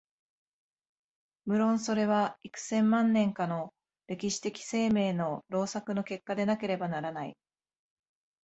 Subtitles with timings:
[1.45, 3.71] 無論それは幾千万年かの
[4.07, 7.37] 歴史的生命の労作の結果でなければならない。